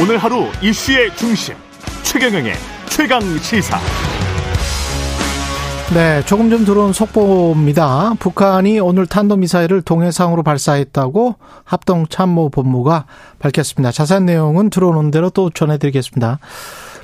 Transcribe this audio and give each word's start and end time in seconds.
오늘 0.00 0.16
하루 0.16 0.46
이슈의 0.62 1.14
중심 1.16 1.54
최경영의 2.02 2.54
최강 2.88 3.20
시사. 3.38 3.78
네, 5.94 6.24
조금 6.24 6.48
전 6.48 6.64
들어온 6.64 6.94
속보입니다. 6.94 8.14
북한이 8.18 8.80
오늘 8.80 9.06
탄도미사일을 9.06 9.82
동해상으로 9.82 10.42
발사했다고 10.42 11.36
합동참모본부가 11.64 13.04
밝혔습니다. 13.38 13.92
자세한 13.92 14.24
내용은 14.24 14.70
들어오는 14.70 15.10
대로 15.10 15.28
또 15.28 15.50
전해드리겠습니다. 15.50 16.38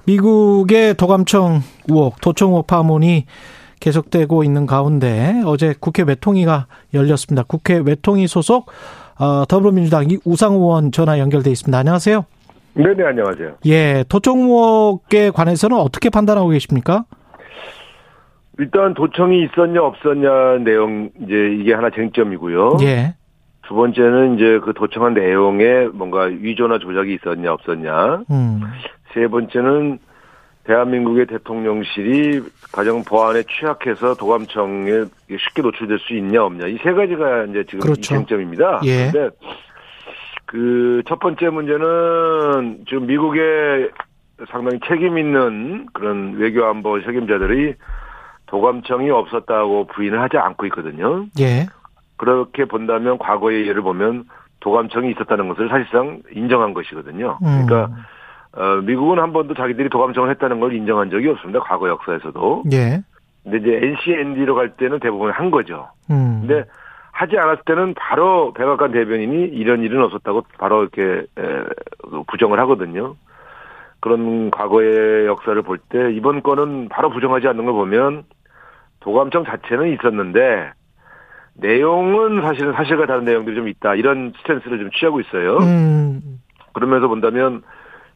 미국의 0.05 0.95
도감청 0.95 1.63
의혹, 1.89 2.21
도청 2.23 2.53
의혹 2.53 2.67
파문이 2.67 3.27
계속되고 3.81 4.45
있는 4.45 4.65
가운데 4.65 5.43
어제 5.45 5.75
국회 5.79 6.03
외통위가 6.05 6.67
열렸습니다. 6.95 7.45
국회 7.47 7.77
외통위 7.77 8.27
소속 8.27 8.71
어, 9.19 9.45
더불어민주당 9.47 10.09
우상 10.25 10.55
의원 10.55 10.91
전화 10.91 11.19
연결돼 11.19 11.51
있습니다. 11.51 11.77
안녕하세요. 11.77 12.25
네네 12.79 13.05
안녕하세요. 13.05 13.57
예, 13.67 14.05
도청 14.09 14.39
의혹에 14.43 15.31
관해서는 15.31 15.77
어떻게 15.77 16.11
판단하고 16.11 16.49
계십니까? 16.51 17.05
일단 18.61 18.95
도청이 18.95 19.45
있었냐 19.45 19.83
없었냐 19.83 20.59
내용 20.65 21.11
이제 21.23 21.57
이게 21.61 21.75
하나 21.75 21.91
쟁점이고요. 21.91 22.79
예. 22.83 23.15
두 23.67 23.75
번째는 23.75 24.37
이제 24.37 24.61
그 24.65 24.73
도청한 24.75 25.15
내용에 25.15 25.89
뭔가 25.93 26.23
위조나 26.23 26.79
조작이 26.79 27.15
있었냐 27.15 27.53
없었냐. 27.53 28.23
음. 28.31 28.61
세 29.13 29.27
번째는 29.27 29.99
대한민국의 30.65 31.27
대통령실이 31.27 32.43
가정 32.73 33.03
보안에 33.03 33.43
취약해서 33.45 34.15
도감청에 34.15 35.05
쉽게 35.31 35.63
노출될 35.63 35.99
수 35.99 36.15
있냐 36.15 36.45
없냐 36.45 36.67
이 36.67 36.77
세 36.83 36.93
가지가 36.93 37.45
이제 37.45 37.65
지금 37.65 37.81
그렇죠. 37.81 37.99
이 38.01 38.03
쟁점입니다. 38.03 38.81
예. 38.85 39.11
그런데 39.11 39.35
그 40.49 40.89
첫 41.09 41.19
번째 41.21 41.49
문제는 41.49 42.85
지금 42.87 43.07
미국의 43.07 43.91
상당히 44.51 44.79
책임 44.87 45.19
있는 45.19 45.87
그런 45.93 46.35
외교안보 46.35 47.03
책임자들이 47.03 47.75
도감청이 48.47 49.11
없었다고 49.11 49.87
부인을 49.89 50.21
하지 50.21 50.37
않고 50.37 50.67
있거든요. 50.67 51.27
예. 51.41 51.67
그렇게 52.17 52.67
본다면 52.67 53.19
과거의 53.19 53.67
예를 53.67 53.83
보면 53.83 54.25
도감청이 54.61 55.11
있었다는 55.13 55.49
것을 55.49 55.69
사실상 55.69 56.21
인정한 56.33 56.75
것이거든요. 56.75 57.39
음. 57.43 57.67
그러니까 57.67 57.95
어, 58.53 58.81
미국은 58.83 59.19
한 59.19 59.33
번도 59.33 59.55
자기들이 59.55 59.89
도감청을 59.89 60.31
했다는 60.31 60.61
걸 60.61 60.75
인정한 60.75 61.11
적이 61.11 61.29
없습니다. 61.29 61.61
과거 61.61 61.89
역사에서도. 61.89 62.65
예. 62.73 63.01
근데 63.45 63.59
이제 63.59 63.87
NCND로 63.87 64.55
갈 64.55 64.71
때는 64.77 65.01
대부분 65.01 65.31
한 65.31 65.51
거죠. 65.51 65.89
음. 66.11 66.45
근데 66.47 66.65
하지 67.19 67.37
않았을 67.37 67.63
때는 67.67 67.95
바로 67.95 68.53
백악관 68.53 68.93
대변인이 68.93 69.47
이런 69.49 69.83
일은 69.83 70.03
없었다고 70.05 70.45
바로 70.57 70.83
이렇게 70.83 71.27
에, 71.37 71.43
부정을 72.29 72.61
하거든요. 72.61 73.17
그런 74.01 74.53
과거의 74.53 75.27
역사를 75.27 75.61
볼 75.63 75.79
때 75.89 76.13
이번 76.13 76.43
건은 76.45 76.89
바로 76.89 77.11
부정하지 77.11 77.49
않는 77.49 77.65
걸 77.65 77.75
보면 77.75 78.23
도감청 79.01 79.45
자체는 79.45 79.93
있었는데 79.95 80.71
내용은 81.55 82.41
사실은 82.43 82.73
사실과 82.75 83.07
다른 83.07 83.25
내용들이 83.25 83.57
좀 83.57 83.67
있다 83.67 83.97
이런 83.97 84.33
스탠스를 84.39 84.79
좀 84.79 84.91
취하고 84.93 85.21
있어요. 85.21 85.57
음. 85.59 86.39
그러면서 86.73 87.09
본다면 87.09 87.63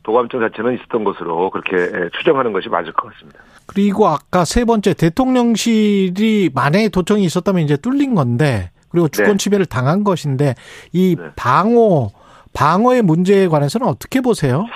도감청 0.05 0.41
자체는 0.41 0.75
있었던 0.75 1.03
것으로 1.03 1.51
그렇게 1.51 1.77
에, 1.77 2.09
추정하는 2.19 2.53
것이 2.53 2.69
맞을 2.69 2.93
것 2.93 3.13
같습니다. 3.13 3.41
그리고 3.67 4.07
아까 4.07 4.45
세 4.45 4.65
번째 4.65 4.95
대통령실이 4.95 6.51
만약에 6.55 6.89
도청이 6.91 7.25
있었다면 7.25 7.63
이제 7.63 7.77
뚫린 7.77 8.15
건데 8.15 8.71
그리고 8.93 9.09
주권 9.09 9.33
네. 9.33 9.37
침해를 9.39 9.67
당한 9.67 10.05
것인데 10.05 10.55
이 10.93 11.17
네. 11.19 11.25
방어 11.35 12.11
방어의 12.55 13.03
문제에 13.03 13.49
관해서는 13.49 13.87
어떻게 13.87 14.21
보세요? 14.21 14.67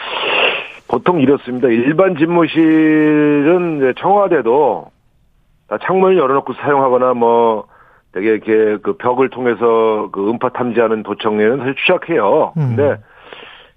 보통 0.89 1.21
이렇습니다. 1.21 1.69
일반 1.69 2.17
집무실은 2.17 3.95
청와대도 4.01 4.87
다 5.69 5.79
창문을 5.85 6.17
열어놓고 6.17 6.55
사용하거나 6.55 7.15
뭐 7.15 7.67
되게 8.13 8.31
이렇게 8.31 8.79
그 8.83 8.97
벽을 8.97 9.31
통해서 9.31 10.09
그 10.13 10.31
음파 10.31 10.51
탐지하는 10.51 11.03
도청에는 11.03 11.59
사실 11.59 11.75
취약해요. 11.85 12.55
음. 12.57 12.77
근데 12.77 12.97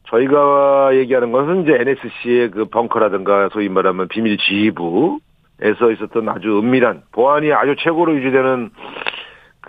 저희가 0.09 0.96
얘기하는 0.96 1.31
것은 1.31 1.64
이제 1.64 1.74
NSC의 1.74 2.52
그 2.52 2.66
벙커라든가 2.66 3.50
소위 3.52 3.69
말하면 3.69 4.08
비밀 4.08 4.38
지휘부에서 4.38 5.91
있었던 5.94 6.30
아주 6.30 6.59
은밀한 6.59 7.03
보안이 7.12 7.52
아주 7.53 7.75
최고로 7.80 8.16
유지되는 8.16 8.69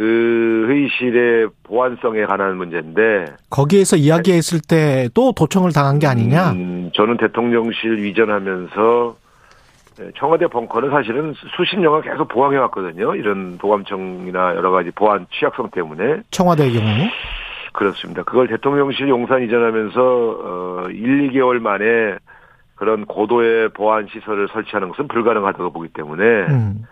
그 0.01 0.65
회의실의 0.67 1.49
보안성에 1.65 2.25
관한 2.25 2.57
문제인데 2.57 3.27
거기에서 3.51 3.97
이야기했을 3.97 4.61
때도 4.67 5.33
도청을 5.33 5.73
당한 5.75 5.99
게 5.99 6.07
아니냐? 6.07 6.53
음, 6.53 6.91
저는 6.95 7.19
대통령실 7.19 7.99
위전하면서 8.03 9.17
네, 9.99 10.11
청와대 10.17 10.47
벙커는 10.47 10.89
사실은 10.89 11.35
수- 11.35 11.47
수십 11.55 11.79
년간 11.79 12.01
계속 12.01 12.29
보강해 12.29 12.57
왔거든요. 12.57 13.15
이런 13.15 13.59
도감청이나 13.59 14.55
여러 14.57 14.71
가지 14.71 14.91
보안 14.93 15.27
취약성 15.39 15.69
때문에 15.71 16.23
청와대의 16.31 16.73
경우. 16.73 16.87
그렇습니다. 17.75 18.23
그걸 18.23 18.49
대통령실 18.49 19.07
용산 19.11 19.43
이전하면서 19.43 20.01
어 20.01 20.87
1, 20.89 21.31
2개월 21.33 21.59
만에 21.59 22.17
그런 22.75 23.05
고도의 23.05 23.69
보안 23.75 24.07
시설을 24.11 24.49
설치하는 24.51 24.89
것은 24.89 25.09
불가능하다고 25.09 25.73
보기 25.75 25.89
때문에 25.93 26.23
음. 26.49 26.85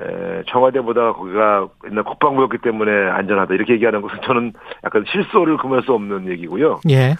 에, 0.00 0.42
청와대보다 0.48 1.12
거기가 1.12 1.68
옛날 1.88 2.04
국방부였기 2.04 2.58
때문에 2.58 2.90
안전하다 3.10 3.54
이렇게 3.54 3.74
얘기하는 3.74 4.02
것은 4.02 4.18
저는 4.22 4.52
약간 4.84 5.04
실소를 5.06 5.56
금할 5.56 5.82
수 5.82 5.92
없는 5.92 6.28
얘기고요. 6.28 6.80
예. 6.90 7.14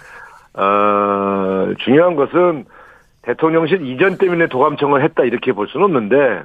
어, 0.59 1.73
중요한 1.79 2.15
것은 2.15 2.65
대통령실 3.21 3.85
이전 3.87 4.17
때문에 4.17 4.47
도감청을 4.47 5.03
했다 5.03 5.23
이렇게 5.23 5.51
볼 5.53 5.67
수는 5.67 5.85
없는데 5.85 6.43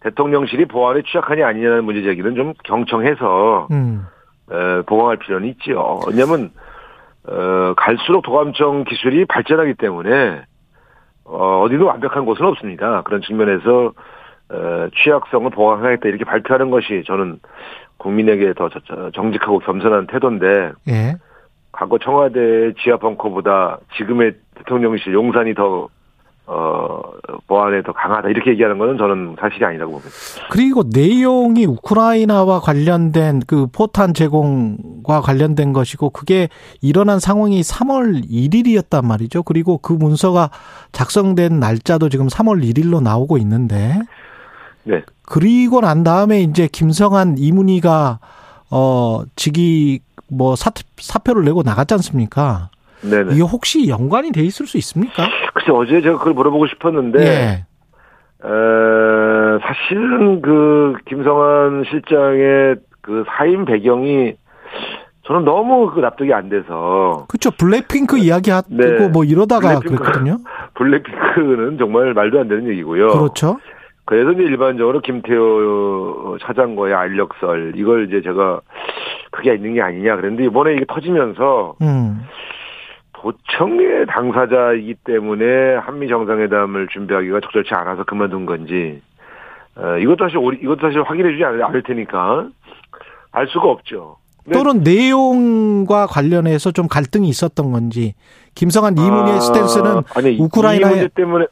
대통령실이 0.00 0.66
보안에 0.66 1.02
취약하냐 1.02 1.46
아니냐는 1.46 1.84
문제 1.84 2.02
제기는 2.02 2.34
좀 2.36 2.54
경청해서 2.64 3.68
음. 3.72 4.06
에, 4.50 4.82
보강할 4.82 5.16
필요는 5.16 5.48
있지요. 5.48 6.00
왜냐하면 6.06 6.50
어, 7.28 7.74
갈수록 7.76 8.22
도감청 8.22 8.84
기술이 8.84 9.24
발전하기 9.24 9.74
때문에 9.74 10.42
어, 11.24 11.60
어디도 11.64 11.86
완벽한 11.86 12.24
곳은 12.24 12.46
없습니다. 12.46 13.02
그런 13.02 13.20
측면에서 13.22 13.86
어, 13.86 13.92
취약성을 15.02 15.50
보강하겠다 15.50 16.08
이렇게 16.08 16.24
발표하는 16.24 16.70
것이 16.70 17.02
저는 17.06 17.40
국민에게 17.98 18.54
더 18.54 18.68
정직하고 19.14 19.58
겸손한 19.60 20.06
태도인데 20.06 20.72
예. 20.88 21.16
과거 21.76 21.98
청와대 21.98 22.72
지하 22.82 22.96
벙커보다 22.96 23.78
지금의 23.96 24.32
대통령실 24.56 25.12
용산이 25.12 25.54
더, 25.54 25.88
어, 26.46 27.02
보안에 27.46 27.82
더 27.82 27.92
강하다. 27.92 28.30
이렇게 28.30 28.52
얘기하는 28.52 28.78
것은 28.78 28.96
저는 28.96 29.36
사실이 29.38 29.62
아니라고 29.62 29.92
봅니다. 29.92 30.10
그리고 30.50 30.84
내용이 30.90 31.66
우크라이나와 31.66 32.60
관련된 32.60 33.42
그 33.46 33.66
포탄 33.66 34.14
제공과 34.14 35.20
관련된 35.20 35.74
것이고 35.74 36.10
그게 36.10 36.48
일어난 36.80 37.18
상황이 37.18 37.60
3월 37.60 38.22
1일이었단 38.26 39.04
말이죠. 39.04 39.42
그리고 39.42 39.76
그 39.76 39.92
문서가 39.92 40.50
작성된 40.92 41.60
날짜도 41.60 42.08
지금 42.08 42.28
3월 42.28 42.62
1일로 42.64 43.02
나오고 43.02 43.36
있는데 43.38 44.00
네. 44.86 45.02
그리고 45.22 45.80
난 45.80 46.04
다음에 46.04 46.40
이제 46.40 46.68
김성한 46.70 47.36
이문희가 47.38 48.20
어 48.70 49.22
직위 49.34 50.00
뭐 50.30 50.56
사, 50.56 50.70
사표를 50.96 51.44
내고 51.44 51.62
나갔지 51.62 51.94
않습니까? 51.94 52.70
네네. 53.02 53.34
이게 53.34 53.42
혹시 53.42 53.88
연관이 53.88 54.32
돼 54.32 54.42
있을 54.42 54.66
수 54.66 54.76
있습니까? 54.78 55.28
글쎄, 55.54 55.70
어제 55.72 56.00
제가 56.00 56.18
그걸 56.18 56.34
물어보고 56.34 56.66
싶었는데, 56.66 57.20
예. 57.20 57.66
에, 58.44 59.58
사실은 59.62 60.42
그, 60.42 60.94
김성환 61.08 61.84
실장의 61.90 62.76
그 63.02 63.24
사임 63.36 63.64
배경이 63.64 64.34
저는 65.26 65.44
너무 65.44 65.90
그 65.92 66.00
납득이 66.00 66.32
안 66.32 66.48
돼서, 66.48 67.26
그렇죠. 67.28 67.50
블랙핑크 67.50 68.18
이야기 68.18 68.50
하고 68.50 68.68
네. 68.70 69.08
뭐 69.08 69.24
이러다가 69.24 69.80
블랙핑크. 69.80 69.96
그랬거든요. 70.02 70.38
블랙핑크는 70.74 71.78
정말 71.78 72.14
말도 72.14 72.40
안 72.40 72.48
되는 72.48 72.68
얘기고요. 72.68 73.08
그렇죠. 73.08 73.58
그래서 74.06 74.32
이제 74.32 74.42
일반적으로 74.44 75.00
김태호 75.00 76.38
차장과의 76.40 76.94
알력설 76.94 77.72
이걸 77.76 78.06
이제 78.08 78.22
제가 78.22 78.60
그게 79.32 79.54
있는 79.54 79.74
게 79.74 79.82
아니냐 79.82 80.16
그랬는데 80.16 80.44
이번에 80.44 80.74
이게 80.74 80.84
터지면서 80.88 81.74
음. 81.82 82.22
도청의 83.12 84.06
당사자이기 84.06 84.94
때문에 85.04 85.74
한미 85.76 86.08
정상회담을 86.08 86.88
준비하기가 86.92 87.40
적절치 87.40 87.70
않아서 87.74 88.04
그만둔 88.04 88.46
건지 88.46 89.02
어, 89.76 89.98
이것도 89.98 90.24
사실 90.24 90.38
오리- 90.38 90.58
이것도 90.62 90.80
사실 90.82 91.02
확인해 91.02 91.32
주지 91.32 91.44
않을, 91.44 91.62
않을 91.64 91.82
테니까 91.82 92.48
알 93.32 93.46
수가 93.48 93.68
없죠. 93.68 94.16
또는 94.52 94.82
내용과 94.84 96.06
관련해서 96.06 96.70
좀 96.70 96.86
갈등이 96.86 97.28
있었던 97.28 97.72
건지 97.72 98.14
김성한 98.54 98.96
이문희의 98.96 99.36
아, 99.36 99.40
스탠스는 99.40 99.90
아니, 100.14 100.38
우크라이나의- 100.38 100.76
이 100.76 100.84
문제 100.84 101.08
때문에 101.08 101.46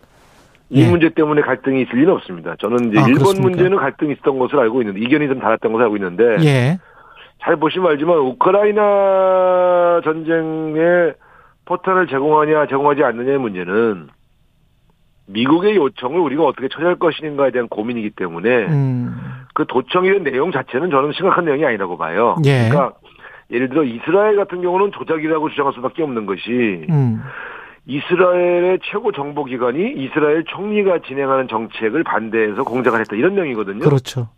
이 0.70 0.82
예. 0.82 0.90
문제 0.90 1.10
때문에 1.10 1.42
갈등이 1.42 1.82
있을 1.82 1.98
리는 1.98 2.12
없습니다. 2.14 2.56
저는 2.58 2.90
이제 2.90 2.98
아, 2.98 3.02
일본 3.02 3.14
그렇습니까? 3.18 3.48
문제는 3.48 3.76
갈등이 3.78 4.12
있었던 4.12 4.38
것으로 4.38 4.60
알고 4.62 4.82
있는데 4.82 5.00
이견이 5.00 5.28
좀 5.28 5.38
달았던 5.38 5.72
것으로 5.72 5.84
알고 5.84 5.96
있는데 5.96 6.44
예. 6.44 6.78
잘 7.42 7.56
보시면 7.56 7.90
알지만 7.92 8.18
우크라이나 8.18 10.00
전쟁에 10.04 11.12
포탄을 11.66 12.06
제공하냐 12.06 12.66
제공하지 12.66 13.04
않느냐의 13.04 13.38
문제는 13.38 14.08
미국의 15.26 15.76
요청을 15.76 16.20
우리가 16.20 16.44
어떻게 16.44 16.68
처리할 16.68 16.96
것인가에 16.96 17.50
대한 17.50 17.68
고민이기 17.68 18.10
때문에 18.10 18.66
음. 18.66 19.14
그 19.54 19.64
도청의 19.66 20.22
내용 20.22 20.52
자체는 20.52 20.90
저는 20.90 21.12
심각한 21.12 21.44
내용이 21.44 21.64
아니라고 21.64 21.96
봐요. 21.96 22.36
예. 22.44 22.68
그러니까 22.68 22.94
예를 23.50 23.68
들어 23.68 23.84
이스라엘 23.84 24.36
같은 24.36 24.62
경우는 24.62 24.92
조작이라고 24.92 25.50
주장할 25.50 25.72
수밖에 25.74 26.02
없는 26.02 26.26
것이 26.26 26.86
음. 26.90 27.22
이스라엘의 27.86 28.78
최고 28.82 29.12
정보기관이 29.12 29.92
이스라엘 29.96 30.44
총리가 30.44 31.00
진행하는 31.00 31.48
정책을 31.48 32.02
반대해서 32.02 32.64
공작을 32.64 33.00
했다 33.00 33.16
이런 33.16 33.34
내용이거든요. 33.34 33.80
그렇죠. 33.80 34.28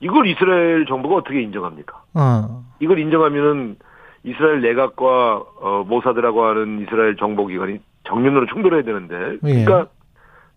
이걸 0.00 0.26
이스라엘 0.26 0.86
정부가 0.86 1.16
어떻게 1.16 1.40
인정합니까? 1.42 2.02
어. 2.14 2.64
이걸 2.80 2.98
인정하면은 2.98 3.76
이스라엘 4.24 4.60
내각과 4.60 5.42
어, 5.60 5.84
모사드라고 5.86 6.44
하는 6.44 6.80
이스라엘 6.82 7.16
정보기관이 7.16 7.78
정면으로 8.04 8.46
충돌해야 8.46 8.82
되는데, 8.82 9.38
예. 9.44 9.64
그러니까 9.64 9.90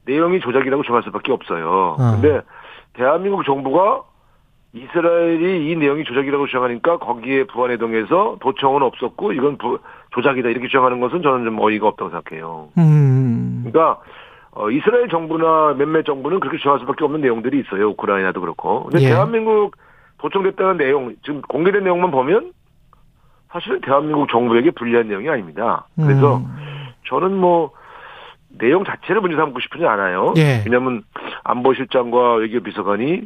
내용이 0.05 0.39
조작이라고 0.39 0.83
정할 0.83 1.03
수밖에 1.03 1.31
없어요. 1.31 1.95
어. 1.97 2.11
근데 2.13 2.41
대한민국 2.93 3.43
정부가 3.45 4.03
이스라엘이 4.73 5.69
이 5.71 5.75
내용이 5.75 6.03
조작이라고 6.03 6.45
주장하니까 6.45 6.97
거기에 6.97 7.45
부안해동에서 7.45 8.37
도청은 8.39 8.83
없었고 8.83 9.33
이건 9.33 9.57
부- 9.57 9.79
조작이다 10.11 10.49
이렇게 10.49 10.67
주장하는 10.67 10.99
것은 10.99 11.21
저는 11.23 11.45
좀 11.45 11.59
어이가 11.59 11.87
없다고 11.87 12.11
생각해요. 12.11 12.69
음. 12.77 13.63
그러니까 13.65 13.99
어, 14.51 14.69
이스라엘 14.69 15.09
정부나 15.09 15.73
몇몇 15.77 16.03
정부는 16.05 16.39
그렇게 16.39 16.57
주장할 16.57 16.79
수밖에 16.81 17.03
없는 17.03 17.21
내용들이 17.21 17.59
있어요. 17.61 17.89
우크라이나도 17.89 18.41
그렇고. 18.41 18.83
근데 18.85 19.03
예. 19.05 19.09
대한민국 19.09 19.75
도청됐다는 20.19 20.77
내용, 20.77 21.15
지금 21.23 21.41
공개된 21.41 21.83
내용만 21.83 22.11
보면 22.11 22.51
사실은 23.51 23.81
대한민국 23.81 24.29
정부에게 24.29 24.71
불리한 24.71 25.07
내용이 25.07 25.29
아닙니다. 25.29 25.87
그래서 25.95 26.37
음. 26.37 26.45
저는 27.07 27.35
뭐 27.37 27.71
내용 28.49 28.83
자체를 28.83 29.21
문제 29.21 29.35
삼고 29.37 29.59
싶지 29.61 29.85
않아요. 29.85 30.33
예. 30.37 30.61
왜냐하면 30.65 31.03
안보실장과 31.43 32.33
외교비서관이 32.35 33.21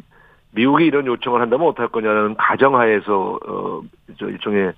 미국이 0.55 0.85
이런 0.85 1.05
요청을 1.05 1.41
한다면 1.41 1.67
어떡할 1.67 1.89
거냐는 1.89 2.35
가정하에서 2.35 3.39
어, 3.47 3.81
저 4.19 4.27
일종의 4.27 4.73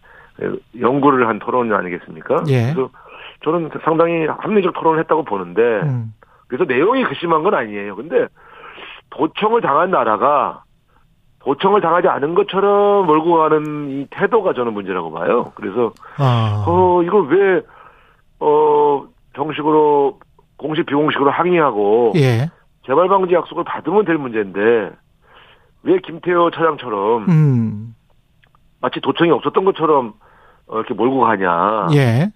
연구를 0.79 1.27
한 1.27 1.39
토론 1.39 1.73
아니겠습니까? 1.73 2.43
예. 2.47 2.73
그래서 2.73 2.89
저는 3.43 3.69
상당히 3.83 4.25
합리적 4.25 4.73
토론을 4.73 4.99
했다고 5.01 5.23
보는데 5.23 5.61
음. 5.61 6.13
그래서 6.47 6.65
내용이 6.65 7.03
괘씸한 7.03 7.43
건 7.43 7.53
아니에요. 7.53 7.95
근데 7.95 8.27
도청을 9.09 9.61
당한 9.61 9.91
나라가 9.91 10.63
도청을 11.39 11.81
당하지 11.81 12.07
않은 12.07 12.33
것처럼 12.33 13.05
몰고 13.05 13.37
가는 13.37 13.89
이 13.91 14.07
태도가 14.09 14.53
저는 14.53 14.73
문제라고 14.73 15.11
봐요. 15.11 15.51
그래서 15.55 15.93
아. 16.17 16.63
어 16.67 17.03
이걸 17.03 17.27
왜 17.27 17.61
어 18.39 19.05
정식으로 19.35 20.19
공식 20.57 20.85
비공식으로 20.85 21.31
항의하고 21.31 22.13
예. 22.15 22.49
재발 22.85 23.07
방지 23.07 23.33
약속을 23.33 23.63
받으면 23.63 24.05
될 24.05 24.17
문제인데 24.17 24.91
왜 25.85 25.99
김태호 25.99 26.51
차장처럼 26.51 27.25
음. 27.29 27.95
마치 28.81 28.99
도청이 28.99 29.31
없었던 29.31 29.63
것처럼 29.65 30.13
어, 30.67 30.77
이렇게 30.77 30.93
몰고 30.93 31.19
가냐? 31.21 31.87
예. 31.93 32.31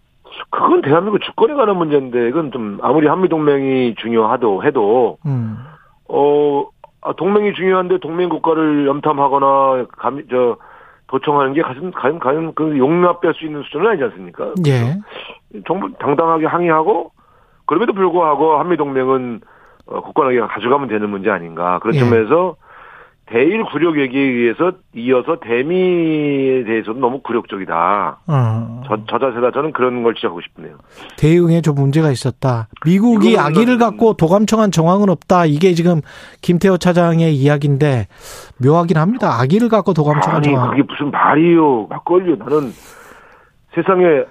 그건 0.51 0.81
대한민국 0.81 1.19
주권에 1.19 1.55
관한 1.55 1.75
문제인데 1.77 2.29
이건 2.29 2.51
좀 2.51 2.77
아무리 2.81 3.07
한미 3.07 3.27
동맹이 3.27 3.95
중요하도 3.95 4.63
해도 4.63 5.17
음. 5.25 5.57
어 6.07 6.65
아, 7.01 7.13
동맹이 7.13 7.53
중요한데 7.53 7.97
동맹 7.99 8.29
국가를 8.29 8.87
염탐하거나 8.87 9.85
감, 9.97 10.23
저 10.29 10.57
도청하는 11.07 11.53
게 11.53 11.61
가슴 11.61 11.91
가슴 11.91 12.19
가슴 12.19 12.53
그 12.53 12.77
용납될 12.77 13.33
수 13.33 13.45
있는 13.45 13.63
수준은 13.63 13.87
아니지 13.87 14.03
않습니까? 14.05 14.53
예. 14.67 14.99
정부 15.65 15.91
당당하게 15.97 16.45
항의하고 16.45 17.11
그럼에도 17.65 17.93
불구하고 17.93 18.59
한미 18.59 18.77
동맹은 18.77 19.41
어, 19.87 20.01
국가에게 20.01 20.39
가져가면 20.41 20.87
되는 20.87 21.09
문제 21.09 21.31
아닌가 21.31 21.79
그런 21.79 21.95
예. 21.95 21.99
점에서 21.99 22.55
대일 23.31 23.63
굴욕 23.63 23.99
얘기에 23.99 24.19
의해서 24.21 24.71
이어서 24.95 25.37
대미에 25.39 26.63
대해서도 26.63 26.99
너무 26.99 27.21
굴욕적이다. 27.21 28.19
어. 28.27 28.81
저, 28.87 28.97
저 29.07 29.19
자세다 29.19 29.51
저는 29.51 29.71
그런 29.71 30.01
걸 30.01 30.15
지적하고 30.15 30.41
싶네요. 30.41 30.75
대응에 31.17 31.61
좀 31.61 31.75
문제가 31.75 32.09
있었다. 32.09 32.67
미국이 32.85 33.37
아기를 33.37 33.77
좀- 33.77 33.79
갖고 33.79 34.13
도감청한 34.13 34.71
정황은 34.71 35.09
없다. 35.09 35.45
이게 35.45 35.73
지금 35.75 36.01
김태호 36.41 36.77
차장의 36.77 37.35
이야기인데 37.35 38.07
묘하긴 38.63 38.97
합니다. 38.97 39.39
아기를 39.39 39.69
갖고 39.69 39.93
도감청한 39.93 40.37
아니 40.37 40.47
정황. 40.53 40.71
그게 40.71 40.81
무슨 40.89 41.11
말이요 41.11 41.85
막걸리요 41.87 42.35
나는 42.37 42.71
세상에 43.75 44.23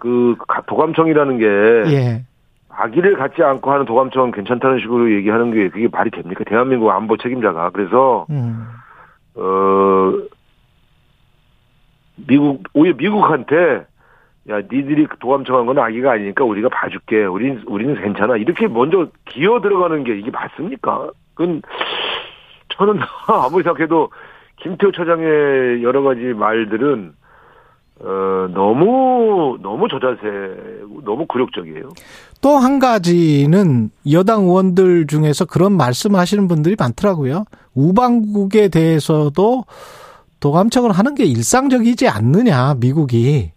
그 0.00 0.36
가- 0.46 0.62
도감청이라는 0.68 1.38
게 1.38 1.92
예. 1.96 2.24
아기를 2.72 3.16
갖지 3.16 3.42
않고 3.42 3.70
하는 3.70 3.84
도감청은 3.84 4.32
괜찮다는 4.32 4.80
식으로 4.80 5.12
얘기하는 5.12 5.52
게 5.52 5.68
그게 5.68 5.88
말이 5.90 6.10
됩니까 6.10 6.44
대한민국 6.46 6.90
안보 6.90 7.16
책임자가 7.16 7.70
그래서 7.70 8.26
음. 8.30 8.66
어 9.34 10.12
미국 12.26 12.62
오히려 12.74 12.94
미국한테 12.96 13.86
야 14.48 14.60
니들이 14.60 15.06
도감청한 15.18 15.66
건 15.66 15.78
아기가 15.78 16.12
아니니까 16.12 16.44
우리가 16.44 16.68
봐줄게 16.68 17.24
우린 17.24 17.62
우리는 17.66 17.94
괜찮아 18.00 18.36
이렇게 18.36 18.68
먼저 18.68 19.08
기어 19.26 19.60
들어가는 19.60 20.04
게 20.04 20.16
이게 20.18 20.30
맞습니까? 20.30 21.10
그건 21.34 21.62
저는 22.70 23.00
아무리 23.28 23.62
생각해도 23.62 24.10
김태호 24.56 24.92
차장의 24.92 25.82
여러 25.82 26.02
가지 26.02 26.20
말들은 26.20 27.12
어 28.02 28.48
너무 28.54 29.58
너무 29.62 29.86
저자세 29.88 30.20
너무 31.04 31.26
굴욕적이에요. 31.26 31.90
또 32.40 32.56
한 32.58 32.78
가지는 32.78 33.90
여당 34.10 34.44
의원들 34.44 35.06
중에서 35.06 35.44
그런 35.44 35.72
말씀 35.76 36.14
하시는 36.14 36.48
분들이 36.48 36.76
많더라고요. 36.78 37.44
우방국에 37.74 38.68
대해서도 38.68 39.64
도감청을 40.40 40.92
하는 40.92 41.14
게 41.14 41.24
일상적이지 41.24 42.08
않느냐, 42.08 42.74
미국이. 42.80 43.52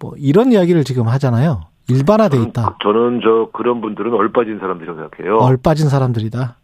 뭐 0.00 0.12
이런 0.18 0.52
이야기를 0.52 0.84
지금 0.84 1.08
하잖아요. 1.08 1.62
일반화돼 1.88 2.38
있다. 2.42 2.76
저는 2.82 3.20
저 3.22 3.48
그런 3.52 3.80
분들은 3.80 4.12
얼빠진 4.14 4.58
사람들이라고 4.60 5.00
생각해요. 5.00 5.38
얼빠진 5.38 5.88
사람들이다. 5.88 6.56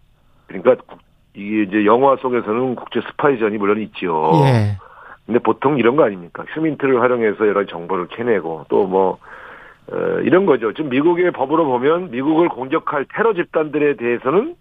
그러니까 0.47 0.77
국- 0.87 1.01
이게 1.35 1.63
이제 1.63 1.85
영화 1.87 2.17
속에서는 2.21 2.75
국제 2.77 3.01
스파이전이 3.11 3.57
물론 3.59 3.81
있지요. 3.83 4.31
예. 4.45 4.77
근데 5.31 5.39
보통 5.39 5.79
이런 5.79 5.95
거 5.95 6.03
아닙니까? 6.03 6.45
휴민트를 6.49 7.01
활용해서 7.01 7.47
여러 7.47 7.65
정보를 7.65 8.09
캐내고 8.09 8.67
또뭐 8.69 9.19
어, 9.93 9.97
이런 10.25 10.45
거죠. 10.45 10.73
지금 10.73 10.91
미국의 10.91 11.31
법으로 11.31 11.67
보면 11.67 12.11
미국을 12.11 12.49
공격할 12.49 13.07
테러 13.15 13.33
집단들에 13.33 13.95
대해서는 13.95 14.57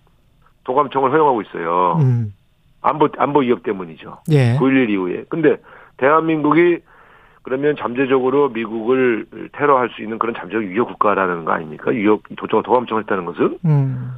도감청을 0.66 1.12
허용하고 1.12 1.42
있어요. 1.42 1.98
음. 2.04 2.36
안보 2.84 3.10
안보 3.18 3.40
위협 3.40 3.64
때문이죠. 3.64 4.20
예. 4.30 4.58
9.11 4.60 4.90
이후에. 4.92 5.24
근데 5.28 5.58
대한민국이 5.98 6.82
그러면 7.42 7.76
잠재적으로 7.76 8.50
미국을 8.50 9.26
테러할 9.54 9.90
수 9.90 10.04
있는 10.04 10.20
그런 10.20 10.36
잠재적 10.36 10.62
위협 10.62 10.88
국가라는 10.90 11.46
거 11.46 11.52
아닙니까? 11.52 11.90
위협 11.90 12.22
도청 12.38 12.62
도감청을 12.62 13.04
했다는 13.04 13.26
것은 13.26 13.58
음. 13.66 14.12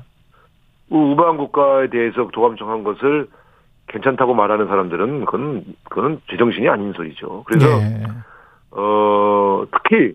우방 0.89 1.37
국가에 1.37 1.87
대해서 1.87 2.27
도감청한 2.33 2.83
것을 2.83 3.27
괜찮다고 3.87 4.33
말하는 4.33 4.67
사람들은 4.67 5.25
그건 5.25 5.63
그건 5.89 6.21
제정신이 6.29 6.69
아닌 6.69 6.93
소리죠. 6.93 7.43
그래서 7.45 7.67
예. 7.67 8.03
어 8.71 9.63
특히 9.71 10.13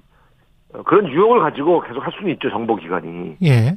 그런 0.85 1.09
유혹을 1.09 1.41
가지고 1.41 1.81
계속 1.81 2.05
할 2.05 2.13
수는 2.13 2.33
있죠 2.35 2.51
정보 2.51 2.77
기관이. 2.77 3.37
예. 3.43 3.77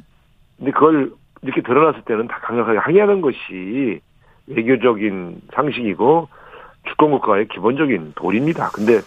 근데 0.56 0.70
그걸 0.72 1.12
이렇게 1.42 1.62
드러났을 1.62 2.02
때는 2.02 2.28
다 2.28 2.38
강력하게 2.42 2.78
항의하는 2.78 3.20
것이 3.20 4.00
외교적인 4.46 5.42
상식이고 5.54 6.28
주권 6.88 7.10
국가의 7.10 7.48
기본적인 7.48 8.12
도리입니다. 8.16 8.70
근데 8.70 9.00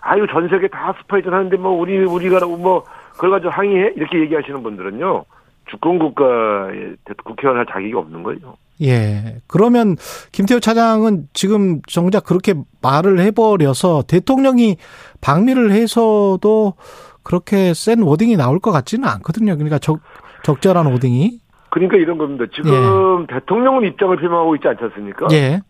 아유 0.00 0.26
전 0.30 0.48
세계 0.48 0.68
다 0.68 0.94
스파이전 1.00 1.32
하는데 1.32 1.56
뭐 1.56 1.72
우리 1.72 1.98
우리가 1.98 2.44
뭐 2.46 2.84
그걸 3.12 3.30
가지고 3.30 3.50
항의해 3.50 3.92
이렇게 3.96 4.20
얘기하시는 4.20 4.62
분들은요 4.62 5.24
주권 5.68 5.98
국가의 5.98 6.96
국회의원 7.24 7.58
할 7.58 7.66
자격이 7.66 7.94
없는 7.94 8.22
거예요. 8.22 8.56
예. 8.82 9.40
그러면 9.46 9.96
김태호 10.32 10.60
차장은 10.60 11.28
지금 11.32 11.80
정작 11.86 12.24
그렇게 12.24 12.54
말을 12.82 13.20
해버려서 13.20 14.02
대통령이 14.02 14.76
방미를 15.20 15.72
해서도 15.72 16.74
그렇게 17.22 17.74
센 17.74 18.02
워딩이 18.02 18.36
나올 18.36 18.60
것 18.60 18.70
같지는 18.70 19.08
않거든요. 19.08 19.54
그러니까 19.54 19.78
적, 19.78 20.00
적절한 20.44 20.86
워딩이. 20.86 21.40
그러니까 21.70 21.96
이런 21.96 22.18
겁니다. 22.18 22.44
지금 22.54 23.26
대통령은 23.26 23.84
입장을 23.84 24.16
표명하고 24.16 24.54
있지 24.56 24.68
않지 24.68 24.84
않습니까? 24.84 25.26
예. 25.32 25.60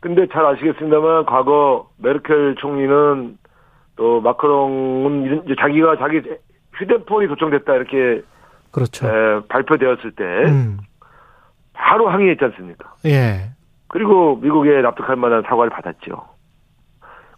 근데 0.00 0.26
잘 0.32 0.44
아시겠습니다만 0.44 1.24
과거 1.26 1.88
메르켈 1.96 2.56
총리는 2.58 3.38
또 3.96 4.20
마크롱은 4.20 5.42
이제 5.44 5.54
자기가 5.58 5.96
자기 5.96 6.20
휴대폰이 6.74 7.26
도청됐다 7.28 7.74
이렇게 7.74 8.22
그렇죠. 8.70 9.06
에, 9.06 9.40
발표되었을 9.48 10.12
때 10.12 10.24
음. 10.24 10.78
바로 11.74 12.08
항의했지 12.08 12.42
않습니까? 12.44 12.94
예. 13.04 13.50
그리고 13.88 14.36
미국에 14.36 14.80
납득할 14.80 15.16
만한 15.16 15.42
사과를 15.42 15.70
받았죠. 15.70 16.24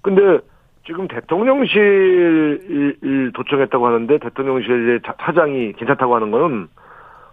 근데 0.03 0.39
지금 0.87 1.09
대통령실 1.09 3.33
도청했다고 3.35 3.87
하는데 3.87 4.19
대통령실 4.19 5.01
차장이 5.21 5.73
괜찮다고 5.73 6.15
하는 6.15 6.31
거는 6.31 6.69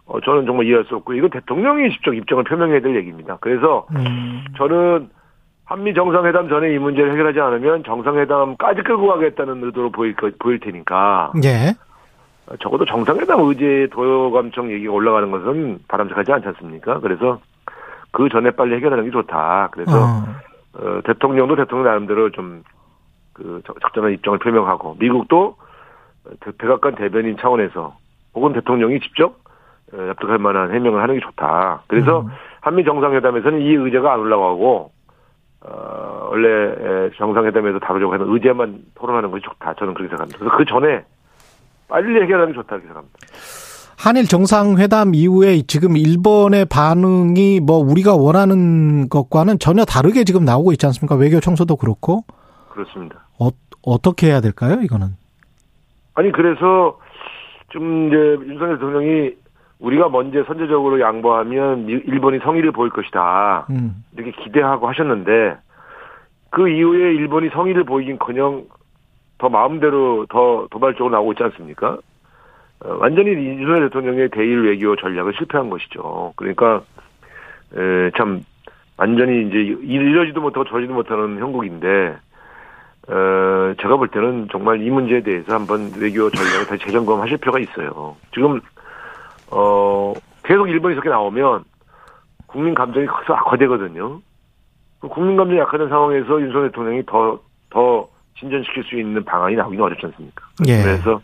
어, 0.05 0.19
저는 0.19 0.45
정말 0.45 0.65
이해할 0.65 0.83
수 0.85 0.95
없고 0.95 1.13
이건 1.13 1.29
대통령이 1.29 1.89
직접 1.91 2.13
입장을 2.13 2.43
표명해야 2.43 2.81
될 2.81 2.95
얘기입니다. 2.95 3.37
그래서 3.39 3.85
음. 3.95 4.43
저는 4.57 5.09
한미 5.65 5.93
정상회담 5.93 6.49
전에 6.49 6.73
이 6.73 6.77
문제를 6.77 7.13
해결하지 7.13 7.39
않으면 7.39 7.85
정상회담까지 7.85 8.81
끌고 8.81 9.07
가겠다는 9.07 9.63
의도로 9.63 9.91
보일 9.91 10.15
보일 10.39 10.59
테니까. 10.59 11.31
예. 11.45 11.73
적어도 12.59 12.85
정상회담 12.85 13.39
의제 13.41 13.87
도요감청 13.91 14.71
얘기가 14.71 14.91
올라가는 14.91 15.29
것은 15.31 15.79
바람직하지 15.87 16.31
않지 16.33 16.47
않습니까? 16.49 16.99
그래서 16.99 17.39
그 18.11 18.29
전에 18.29 18.51
빨리 18.51 18.75
해결하는 18.75 19.05
게 19.05 19.11
좋다. 19.11 19.69
그래서 19.71 19.91
어. 19.91 20.25
어 20.75 21.01
대통령도 21.03 21.55
대통령 21.55 21.85
나름대로 21.85 22.31
좀 22.31 22.63
그 23.33 23.61
적절한 23.65 24.13
입장을 24.13 24.37
표명하고 24.39 24.95
미국도 24.99 25.57
백악관 26.57 26.95
대변인 26.95 27.35
차원에서 27.37 27.95
혹은 28.33 28.53
대통령이 28.53 28.99
직접 29.01 29.35
어, 29.93 29.97
납득할 29.97 30.37
만한 30.37 30.73
해명을 30.73 31.01
하는 31.01 31.15
게 31.15 31.21
좋다. 31.21 31.83
그래서 31.87 32.21
음. 32.21 32.27
한미 32.61 32.83
정상회담에서는 32.85 33.61
이 33.61 33.73
의제가 33.73 34.13
안 34.13 34.19
올라가고 34.21 34.91
어, 35.65 36.27
원래 36.31 37.09
정상회담에서 37.17 37.79
다루려고 37.79 38.13
하는 38.13 38.27
의제만 38.29 38.79
토론하는 38.95 39.31
것이 39.31 39.43
좋다. 39.43 39.73
저는 39.75 39.93
그렇게 39.93 40.09
생각합니다. 40.09 40.39
그래서 40.39 40.57
그 40.57 40.65
전에 40.65 41.03
빨리 41.93 42.19
해결하는 42.19 42.53
게 42.53 42.53
좋다. 42.55 42.75
이렇게 42.75 42.87
생각합니다. 42.87 43.19
한일 43.99 44.25
정상회담 44.25 45.13
이후에 45.13 45.61
지금 45.67 45.95
일본의 45.95 46.65
반응이 46.65 47.59
뭐 47.59 47.77
우리가 47.77 48.15
원하는 48.15 49.09
것과는 49.09 49.59
전혀 49.59 49.85
다르게 49.85 50.23
지금 50.23 50.43
나오고 50.43 50.71
있지 50.71 50.87
않습니까? 50.87 51.15
외교 51.15 51.39
청소도 51.39 51.75
그렇고. 51.75 52.23
그렇습니다. 52.71 53.27
어, 53.39 53.49
어떻게 53.85 54.27
해야 54.27 54.41
될까요, 54.41 54.81
이거는? 54.81 55.09
아니, 56.15 56.31
그래서 56.31 56.97
좀 57.69 58.07
이제 58.07 58.17
윤석열 58.17 58.79
대통령이 58.79 59.31
우리가 59.77 60.09
먼저 60.09 60.43
선제적으로 60.45 60.99
양보하면 60.99 61.87
일본이 61.89 62.39
성의를 62.39 62.71
보일 62.71 62.89
것이다. 62.89 63.67
음. 63.69 64.03
이렇게 64.15 64.31
기대하고 64.43 64.87
하셨는데 64.87 65.57
그 66.49 66.69
이후에 66.69 67.13
일본이 67.13 67.49
성의를 67.49 67.83
보이긴커녕 67.83 68.63
더 69.43 69.49
마음대로 69.49 70.25
더 70.27 70.67
도발적으로 70.71 71.13
나오고 71.13 71.33
있지 71.33 71.43
않습니까? 71.43 71.97
어, 72.79 72.95
완전히 72.97 73.31
윤석열 73.31 73.89
대통령의 73.89 74.29
대일 74.29 74.63
외교 74.63 74.95
전략을 74.95 75.33
실패한 75.37 75.69
것이죠. 75.69 76.31
그러니까 76.37 76.81
에, 77.75 78.09
참 78.15 78.39
완전히 78.95 79.45
이제 79.45 79.57
이러지도 79.57 80.39
못하고 80.39 80.63
저지도 80.63 80.93
못하는 80.93 81.39
형국인데 81.39 82.15
어, 83.09 83.73
제가 83.81 83.97
볼 83.97 84.07
때는 84.07 84.47
정말 84.49 84.81
이 84.81 84.89
문제에 84.89 85.19
대해서 85.19 85.55
한번 85.55 85.91
외교 85.97 86.29
전략을 86.29 86.65
다시 86.65 86.85
재점검하실 86.85 87.35
필요가 87.39 87.59
있어요. 87.59 88.15
지금 88.33 88.61
어, 89.51 90.13
계속 90.43 90.69
일본이 90.69 90.93
이렇게 90.93 91.09
나오면 91.09 91.65
국민 92.47 92.73
감정이 92.73 93.07
커서 93.07 93.33
악화되거든요. 93.33 94.21
국민 95.01 95.35
감정이 95.35 95.59
약화된 95.59 95.89
상황에서 95.89 96.39
윤석열 96.39 96.69
대통령이 96.69 97.03
더, 97.05 97.41
더 97.69 98.07
진전시킬 98.39 98.83
수 98.83 98.99
있는 98.99 99.23
방안이 99.23 99.55
나오기는 99.55 99.83
어렵지 99.83 100.05
않습니까? 100.07 100.45
예. 100.67 100.81
그래서, 100.81 101.21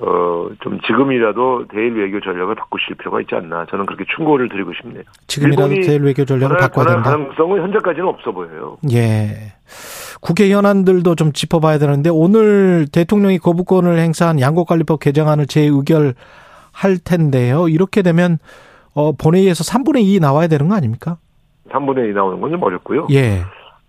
어, 0.00 0.48
좀 0.60 0.80
지금이라도 0.80 1.66
대일 1.68 1.94
외교 1.94 2.20
전략을 2.20 2.54
바꾸실 2.54 2.96
필요가 2.96 3.20
있지 3.20 3.34
않나. 3.34 3.66
저는 3.70 3.86
그렇게 3.86 4.04
충고를 4.16 4.48
드리고 4.48 4.72
싶네요. 4.80 5.02
지금이라도 5.26 5.68
대일 5.86 6.02
외교 6.02 6.24
전략을 6.24 6.56
바꿔야 6.56 6.86
된다. 6.86 7.10
가능성은 7.10 7.62
현재까지는 7.62 8.08
없어 8.08 8.32
보여요. 8.32 8.78
예. 8.92 9.52
국회 10.20 10.50
현안들도 10.50 11.14
좀 11.16 11.32
짚어봐야 11.32 11.78
되는데 11.78 12.08
오늘 12.10 12.86
대통령이 12.90 13.38
거부권을 13.38 13.98
행사한 13.98 14.40
양곡관리법 14.40 15.00
개정안을 15.00 15.46
재의결 15.46 16.14
할 16.72 16.98
텐데요. 16.98 17.68
이렇게 17.68 18.02
되면 18.02 18.38
어 18.94 19.12
본회의에서 19.12 19.62
3분의 19.64 20.04
2 20.04 20.20
나와야 20.20 20.48
되는 20.48 20.68
거 20.68 20.74
아닙니까? 20.74 21.16
3분의 21.70 22.10
2 22.10 22.12
나오는 22.14 22.40
건 22.40 22.50
좀 22.50 22.62
어렵고요. 22.62 23.06
예. 23.10 23.42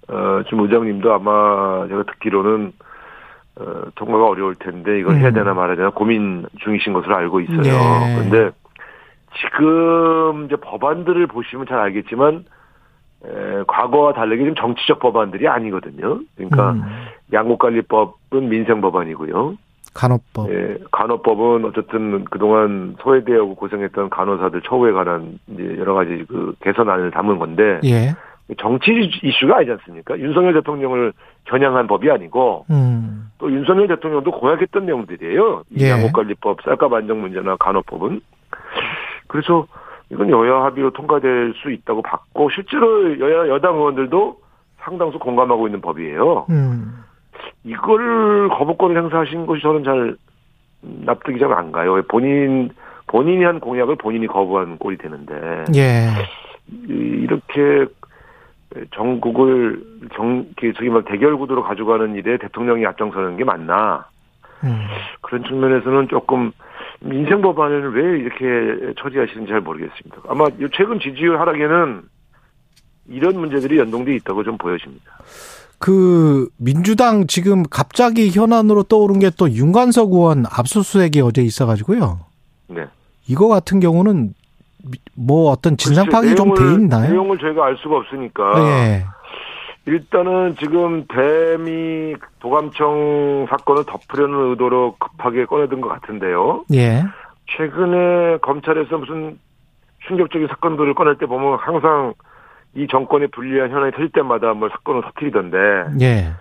어, 0.09 0.41
지금 0.45 0.61
의장님도 0.61 1.13
아마 1.13 1.87
제가 1.87 2.03
듣기로는 2.03 2.73
어, 3.55 3.63
통과가 3.95 4.25
어려울 4.25 4.55
텐데 4.55 4.99
이걸 4.99 5.15
음. 5.15 5.19
해야 5.19 5.31
되나 5.31 5.53
말아야 5.53 5.75
되나 5.75 5.89
고민 5.91 6.45
중이신 6.59 6.93
것으로 6.93 7.15
알고 7.15 7.41
있어요. 7.41 7.61
예. 7.63 8.15
그런데 8.15 8.51
지금 9.39 10.45
이제 10.45 10.55
법안들을 10.55 11.27
보시면 11.27 11.67
잘 11.67 11.79
알겠지만 11.79 12.45
에, 13.25 13.63
과거와 13.67 14.13
다르게 14.13 14.43
좀 14.45 14.55
정치적 14.55 14.99
법안들이 14.99 15.47
아니거든요. 15.47 16.19
그러니까 16.35 16.71
음. 16.71 16.83
양국관리법은 17.31 18.49
민생 18.49 18.81
법안이고요. 18.81 19.57
간호법. 19.93 20.49
예, 20.49 20.77
간호법은 20.91 21.65
어쨌든 21.65 22.25
그동안 22.25 22.95
소외되고 22.99 23.55
고생했던 23.55 24.09
간호사들 24.09 24.61
처우에 24.61 24.91
관한 24.91 25.37
이제 25.47 25.75
여러 25.77 25.93
가지 25.93 26.25
그 26.27 26.55
개선안을 26.61 27.11
담은 27.11 27.37
건데. 27.37 27.79
예. 27.83 28.15
정치 28.57 28.91
이슈가 29.23 29.57
아니지 29.57 29.71
않습니까? 29.71 30.19
윤석열 30.19 30.53
대통령을 30.53 31.13
겨냥한 31.45 31.87
법이 31.87 32.11
아니고 32.11 32.65
음. 32.69 33.31
또 33.37 33.51
윤석열 33.51 33.87
대통령도 33.87 34.31
공약했던 34.31 34.85
내용들이에요. 34.85 35.63
예. 35.79 35.89
양국관리법, 35.89 36.61
쌀값 36.63 36.91
안정 36.93 37.21
문제나 37.21 37.55
간호법은. 37.57 38.21
그래서 39.27 39.65
이건 40.09 40.29
여야 40.29 40.63
합의로 40.65 40.91
통과될 40.91 41.53
수 41.61 41.71
있다고 41.71 42.01
봤고 42.01 42.49
실제로 42.51 43.19
여야 43.19 43.47
여당 43.47 43.75
의원들도 43.75 44.37
상당수 44.79 45.17
공감하고 45.19 45.67
있는 45.67 45.81
법이에요. 45.81 46.45
음. 46.49 47.03
이걸 47.63 48.49
거부권을 48.49 49.01
행사하신 49.01 49.45
것이 49.45 49.61
저는 49.61 49.83
잘 49.83 50.15
납득이 50.81 51.39
잘 51.39 51.51
안 51.53 51.71
가요. 51.71 52.01
본인 52.09 52.69
본인이 53.07 53.43
한 53.43 53.59
공약을 53.59 53.95
본인이 53.95 54.27
거부한 54.27 54.77
꼴이 54.77 54.97
되는데. 54.97 55.63
예. 55.75 56.09
이렇게 56.87 57.85
전국을 58.95 59.83
정, 60.15 60.45
저기 60.75 60.89
말 60.89 61.03
대결 61.03 61.37
구도로 61.37 61.63
가져가는 61.63 62.15
일에 62.15 62.37
대통령이 62.37 62.85
앞장서는 62.85 63.37
게 63.37 63.43
맞나? 63.43 64.05
음. 64.63 64.85
그런 65.21 65.43
측면에서는 65.43 66.07
조금 66.09 66.51
민생 67.01 67.41
법안을 67.41 67.95
왜 67.95 68.19
이렇게 68.19 68.93
처리하시는지 69.01 69.51
잘 69.51 69.61
모르겠습니다. 69.61 70.21
아마 70.27 70.45
최근 70.75 70.99
지지율 70.99 71.39
하락에는 71.39 72.01
이런 73.09 73.39
문제들이 73.39 73.77
연동돼 73.77 74.15
있다고 74.15 74.43
좀 74.43 74.57
보여집니다. 74.57 75.11
그 75.79 76.47
민주당 76.57 77.27
지금 77.27 77.63
갑자기 77.63 78.29
현안으로 78.29 78.83
떠오른 78.83 79.19
게 79.19 79.29
또 79.37 79.51
윤관석 79.51 80.13
의원 80.13 80.45
압수수색이 80.45 81.19
어제 81.19 81.41
있어가지고요. 81.41 82.19
네. 82.69 82.85
이거 83.27 83.49
같은 83.49 83.81
경우는 83.81 84.33
뭐 85.15 85.51
어떤 85.51 85.77
진상 85.77 86.07
파악이 86.07 86.35
좀 86.35 86.53
돼 86.53 86.63
있나요? 86.73 87.09
내용을 87.11 87.37
저희가 87.37 87.65
알 87.65 87.77
수가 87.77 87.97
없으니까. 87.97 88.59
네. 88.59 89.05
일단은 89.85 90.55
지금 90.59 91.05
대미 91.07 92.15
도감청 92.39 93.47
사건을 93.49 93.83
덮으려는 93.85 94.51
의도로 94.51 94.95
급하게 94.97 95.45
꺼내든 95.45 95.81
것 95.81 95.89
같은데요. 95.89 96.63
예. 96.73 97.03
최근에 97.57 98.37
검찰에서 98.41 98.97
무슨 98.97 99.37
충격적인 100.07 100.47
사건들을 100.47 100.93
꺼낼 100.93 101.17
때 101.17 101.25
보면 101.25 101.57
항상 101.59 102.13
이 102.75 102.87
정권에 102.87 103.27
불리한 103.27 103.71
현안이 103.71 103.91
터질 103.91 104.09
때마다 104.09 104.53
뭐 104.53 104.69
사건을 104.69 105.01
터뜨리던데. 105.01 105.57
예. 106.01 106.31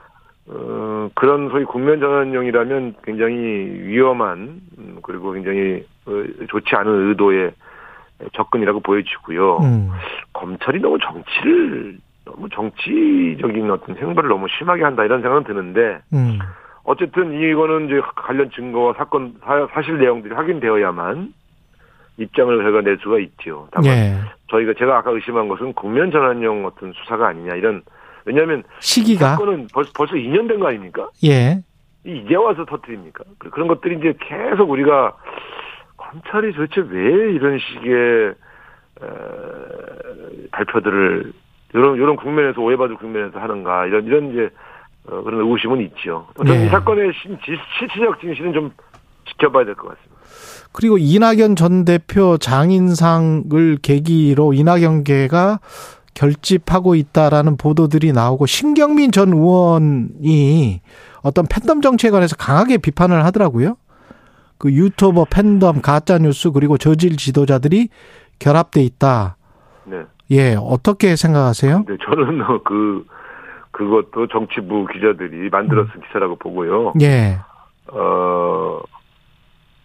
어, 0.48 1.08
그런 1.14 1.50
소위 1.50 1.64
국면 1.64 2.00
전환용이라면 2.00 2.94
굉장히 3.04 3.34
위험한 3.36 4.60
음, 4.78 4.96
그리고 5.02 5.32
굉장히 5.32 5.84
어, 6.06 6.12
좋지 6.48 6.74
않은 6.74 7.08
의도의 7.10 7.52
접근이라고 8.34 8.80
보여지고요. 8.80 9.58
음. 9.58 9.90
검찰이 10.32 10.80
너무 10.80 10.98
정치를 10.98 11.98
너무 12.24 12.48
정치적인 12.50 13.70
어떤 13.70 13.96
행보를 13.96 14.28
너무 14.30 14.46
심하게 14.58 14.84
한다 14.84 15.04
이런 15.04 15.22
생각은 15.22 15.44
드는데 15.44 16.00
음. 16.12 16.38
어쨌든 16.84 17.32
이거는 17.32 17.86
이제 17.86 18.00
관련 18.16 18.50
증거와 18.50 18.94
사건 18.96 19.34
사 19.44 19.82
실 19.82 19.98
내용들이 19.98 20.34
확인되어야만 20.34 21.32
입장을 22.18 22.62
저희가 22.62 22.80
낼 22.82 22.98
수가 23.02 23.18
있죠. 23.20 23.68
다만 23.72 23.88
예. 23.90 24.14
저희가 24.50 24.74
제가 24.78 24.98
아까 24.98 25.10
의심한 25.12 25.48
것은 25.48 25.72
국면 25.72 26.10
전환용 26.10 26.66
어떤 26.66 26.92
수사가 26.92 27.28
아니냐 27.28 27.54
이런 27.54 27.82
왜냐하면 28.24 28.62
시기가 28.80 29.30
사건은 29.36 29.66
벌써 29.72 29.90
벌써 29.96 30.14
2년 30.14 30.46
된 30.48 30.60
거 30.60 30.68
아닙니까? 30.68 31.08
예. 31.24 31.62
이제 32.04 32.34
와서 32.34 32.64
터트립니까? 32.64 33.24
그런 33.38 33.68
것들이 33.68 33.96
이제 33.98 34.14
계속 34.20 34.70
우리가 34.70 35.16
검찰이 36.12 36.52
도대체 36.52 36.82
왜 36.88 37.32
이런 37.32 37.58
식의 37.58 38.34
에, 39.02 40.48
발표들을 40.52 41.32
이런 41.74 41.96
이런 41.96 42.16
국면에서 42.16 42.60
오해받을 42.60 42.96
국면에서 42.96 43.38
하는가 43.38 43.86
이런 43.86 44.04
이런 44.04 44.30
이제 44.30 44.50
어, 45.06 45.22
그런 45.22 45.40
의구심은 45.40 45.80
있죠. 45.86 46.26
어떤 46.36 46.46
네. 46.46 46.66
이 46.66 46.68
사건의 46.68 47.12
실체적 47.78 48.20
진실은 48.20 48.52
좀 48.52 48.70
지켜봐야 49.30 49.64
될 49.64 49.74
것 49.74 49.88
같습니다. 49.88 50.12
그리고 50.72 50.98
이낙연 50.98 51.56
전 51.56 51.84
대표 51.84 52.36
장인상을 52.38 53.78
계기로 53.82 54.52
이낙연계가 54.52 55.60
결집하고 56.14 56.94
있다라는 56.94 57.56
보도들이 57.56 58.12
나오고 58.12 58.46
신경민 58.46 59.12
전 59.12 59.32
의원이 59.32 60.80
어떤 61.22 61.46
팬덤 61.46 61.80
정치에 61.80 62.10
관해서 62.10 62.36
강하게 62.36 62.78
비판을 62.78 63.24
하더라고요. 63.24 63.76
그 64.62 64.72
유튜버 64.72 65.26
팬덤 65.28 65.82
가짜 65.82 66.18
뉴스 66.18 66.52
그리고 66.52 66.78
저질 66.78 67.16
지도자들이 67.16 67.88
결합돼 68.38 68.80
있다. 68.82 69.36
네. 69.82 70.04
예, 70.30 70.54
어떻게 70.56 71.16
생각하세요? 71.16 71.84
네, 71.88 71.96
저는 72.04 72.38
그 72.62 73.04
그것도 73.72 74.28
정치부 74.28 74.86
기자들이 74.86 75.50
만들어 75.50 75.84
쓴 75.92 76.00
기사라고 76.02 76.36
보고요. 76.36 76.92
예. 77.02 77.40
어, 77.88 78.78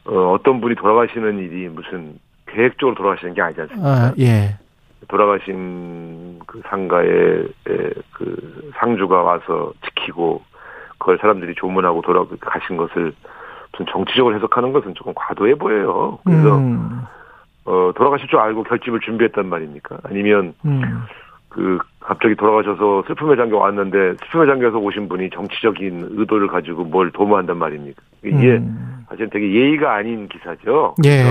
어 0.06 0.32
어떤 0.34 0.62
분이 0.62 0.76
돌아가시는 0.76 1.40
일이 1.40 1.70
무슨 1.70 2.20
계획적으로 2.46 2.96
돌아가시는 2.96 3.34
게 3.34 3.42
아니지 3.42 3.62
않습니까? 3.62 3.90
아, 3.90 4.14
예. 4.20 4.60
돌아가신 5.08 6.38
그 6.46 6.62
상가에 6.70 7.48
그 8.12 8.72
상주가 8.78 9.24
와서 9.24 9.74
지키고 9.86 10.44
그걸 11.00 11.18
사람들이 11.18 11.56
조문하고 11.56 12.04
돌아가신 12.04 12.78
것을 12.78 13.14
좀 13.74 13.86
정치적으로 13.88 14.36
해석하는 14.36 14.74
것은 14.74 14.94
조금 14.96 15.14
과도해 15.16 15.56
보여요. 15.56 16.20
그래서 16.24 16.58
음, 16.58 17.02
어 17.66 17.92
돌아가실 17.96 18.28
줄 18.28 18.40
알고 18.40 18.64
결집을 18.64 19.00
준비했단 19.02 19.48
말입니까? 19.48 19.98
아니면 20.04 20.54
음, 20.66 21.04
그 21.50 21.80
갑자기 22.00 22.36
돌아가셔서 22.36 23.04
슬픔에 23.08 23.36
잠겨 23.36 23.58
왔는데 23.58 24.16
슬픔에 24.24 24.46
잠겨서 24.46 24.78
오신 24.78 25.10
분이 25.10 25.30
정치적인 25.32 26.10
의도를 26.12 26.48
가지고 26.48 26.84
뭘 26.86 27.12
도모한단 27.12 27.58
말입니까? 27.58 28.02
이게 28.24 28.58
음. 28.58 29.06
사실 29.10 29.30
되게 29.30 29.54
예의가 29.54 29.96
아닌 29.96 30.28
기사죠. 30.28 30.96
예. 31.06 31.24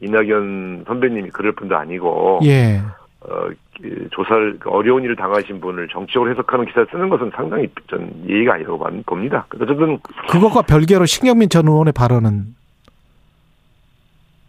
이낙연 0.00 0.84
선배님이 0.86 1.30
그럴 1.30 1.52
분도 1.52 1.76
아니고 1.76 2.40
예. 2.44 2.80
어, 3.22 3.48
그 3.80 4.08
조사를 4.12 4.58
그 4.58 4.70
어려운 4.70 5.02
일을 5.04 5.16
당하신 5.16 5.60
분을 5.60 5.88
정치적으로 5.88 6.30
해석하는 6.30 6.64
기사를 6.66 6.86
쓰는 6.90 7.08
것은 7.08 7.30
상당히 7.34 7.68
전 7.88 8.10
예의가 8.28 8.54
아니라고 8.54 8.78
봐- 8.78 8.90
봅니다. 9.06 9.44
그래서 9.48 9.64
어쨌든 9.72 9.98
그것과 10.30 10.62
별개로 10.62 11.04
신경민 11.06 11.48
전 11.48 11.66
의원의 11.68 11.92
발언은 11.92 12.54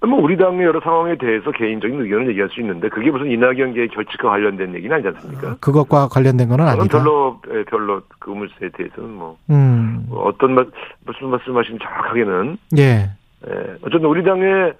뭐 0.03 0.19
우리 0.19 0.35
당의 0.35 0.63
여러 0.65 0.79
상황에 0.79 1.15
대해서 1.15 1.51
개인적인 1.51 2.01
의견을 2.01 2.29
얘기할 2.29 2.49
수 2.49 2.59
있는데 2.61 2.89
그게 2.89 3.11
무슨 3.11 3.29
이낙연계의 3.29 3.89
결집과 3.89 4.29
관련된 4.29 4.73
얘기는 4.73 4.91
아니지 4.93 5.09
않습니까? 5.09 5.57
그것과 5.59 6.07
관련된 6.07 6.49
거는 6.49 6.67
아니다. 6.67 6.97
별로 6.97 7.39
예, 7.53 7.63
별로 7.65 8.01
그 8.19 8.31
물세에 8.31 8.69
대해서는 8.69 9.09
뭐 9.11 9.37
음. 9.51 10.05
뭐 10.09 10.23
어떤 10.23 10.55
말, 10.55 10.65
무슨 11.05 11.27
말씀하시는 11.29 11.77
정확하게는 11.79 12.57
예. 12.79 13.11
예, 13.47 13.51
어쨌든 13.83 14.05
우리 14.05 14.23
당의 14.23 14.73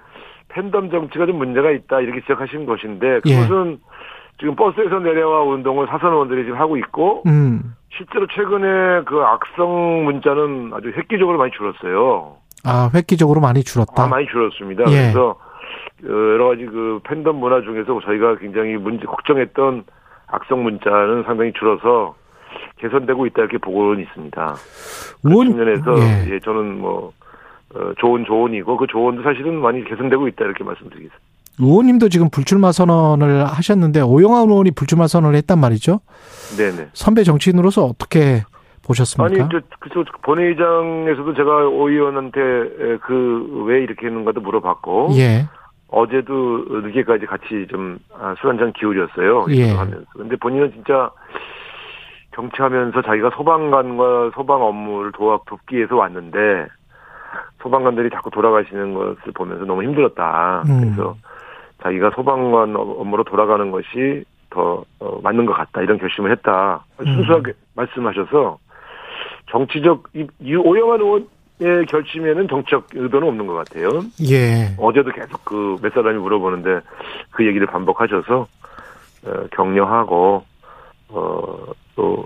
팬덤 0.54 0.90
정치가 0.90 1.26
좀 1.26 1.38
문제가 1.38 1.72
있다 1.72 2.02
이렇게 2.02 2.22
지적하신 2.22 2.66
것인데 2.66 3.22
예. 3.26 3.36
그것은 3.36 3.80
지금 4.40 4.56
버스에서 4.56 5.00
내려와 5.00 5.44
운동을 5.44 5.88
사선 5.88 6.12
의원들이 6.14 6.44
지금 6.46 6.60
하고 6.60 6.78
있고 6.78 7.24
음. 7.28 7.76
실제로 7.96 8.26
최근에 8.28 9.04
그 9.06 9.22
악성 9.22 10.04
문자는 10.06 10.72
아주 10.74 10.90
획기적으로 10.96 11.38
많이 11.38 11.52
줄었어요. 11.52 12.38
아, 12.64 12.90
획기적으로 12.94 13.42
많이 13.42 13.64
줄었다. 13.64 14.04
아, 14.04 14.08
많이 14.08 14.26
줄었습니다. 14.28 14.84
예. 14.92 14.96
그래서 15.12 15.30
어, 16.04 16.08
여러 16.08 16.48
가지 16.50 16.66
그 16.66 17.00
팬덤 17.04 17.36
문화 17.38 17.62
중에서 17.62 18.00
저희가 18.02 18.38
굉장히 18.38 18.78
문제 18.78 19.06
걱정했던 19.06 19.84
악성 20.28 20.64
문자는 20.64 21.24
상당히 21.26 21.52
줄어서 21.54 22.16
개선되고 22.80 23.26
있다 23.28 23.42
이렇게 23.44 23.58
보고는 23.58 24.02
있습니다. 24.04 24.54
그 25.24 25.30
의원- 25.30 25.48
측면에서 25.48 25.98
예. 26.00 26.34
예. 26.34 26.40
저는 26.40 26.80
뭐 26.80 27.08
어, 27.10 27.12
좋은 28.00 28.26
조언이고 28.26 28.78
그 28.78 28.88
조언도 28.88 29.24
사실은 29.24 29.56
많이 29.62 29.84
개선되고 29.84 30.28
있다 30.30 30.46
이렇게 30.46 30.64
말씀드리겠습니다. 30.64 31.18
의원님도 31.60 32.10
지금 32.10 32.30
불출마 32.30 32.72
선언을 32.72 33.46
하셨는데 33.46 34.02
오영환 34.02 34.50
의원이 34.50 34.72
불출마 34.72 35.08
선언을 35.08 35.36
했단 35.38 35.60
말이죠. 35.60 36.00
네네. 36.58 36.90
선배 36.94 37.24
정치인으로서 37.24 37.84
어떻게 37.86 38.44
보셨습니까? 38.86 39.44
아니, 39.44 39.52
저, 39.52 39.62
그저 39.80 40.04
본회의장에서도 40.24 41.34
제가 41.36 41.68
오 41.70 41.90
의원한테 41.90 42.40
그 43.04 43.64
왜 43.68 43.84
이렇게 43.84 44.08
했는가도 44.08 44.42
물어봤고 44.42 45.10
예. 45.18 45.46
어제도 45.90 46.66
늦게까지 46.70 47.26
같이 47.26 47.68
좀 47.70 48.00
아, 48.18 48.34
술 48.40 48.50
한잔 48.50 48.74
기울였어요. 48.74 49.46
예. 49.50 49.72
하면서. 49.72 50.06
근데 50.14 50.36
본인은 50.38 50.72
진짜 50.72 51.12
정치하면서 52.36 53.02
자기가 53.02 53.32
소방관과 53.36 54.32
소방 54.36 54.62
업무를 54.64 55.12
도와 55.12 55.40
돕기 55.46 55.76
위해서 55.76 55.96
왔는데 55.98 56.68
소방관들이 57.62 58.10
자꾸 58.10 58.30
돌아가시는 58.32 58.94
것을 58.94 59.32
보면서 59.34 59.66
너무 59.66 59.84
힘들었다. 59.84 60.64
음. 60.68 60.82
그래서 60.82 61.16
자기가 61.84 62.12
소방관 62.16 62.76
업무로 62.76 63.24
돌아가는 63.24 63.70
것이 63.72 64.24
더 64.50 64.84
어, 65.00 65.20
맞는 65.22 65.46
것 65.46 65.54
같다. 65.54 65.82
이런 65.82 65.98
결심을 65.98 66.32
했다. 66.32 66.84
음. 67.00 67.06
순수하게 67.06 67.54
말씀하셔서 67.76 68.58
정치적 69.50 70.04
이, 70.14 70.28
이 70.40 70.56
오영환 70.56 71.00
의원의 71.02 71.86
결심에는 71.88 72.48
정치적 72.48 72.88
의도는 72.94 73.28
없는 73.30 73.48
것 73.48 73.54
같아요. 73.56 73.90
예. 74.30 74.74
어제도 74.78 75.12
계속 75.12 75.44
그 75.46 75.78
몇 75.82 75.94
사람이 75.94 76.18
물어보는데 76.20 76.82
그 77.32 77.46
얘기를 77.46 77.66
반복하셔서 77.68 78.48
어, 79.26 79.34
격려하고 79.52 80.44
어또 81.10 82.26